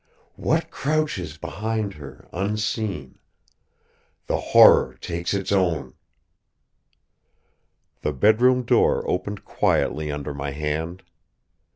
[0.35, 3.19] "What crouches behind her, unseen?
[4.25, 5.93] The Horror takes Its own"
[8.01, 11.03] The bedroom door opened quietly under my hand.